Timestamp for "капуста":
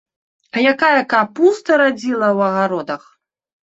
1.13-1.71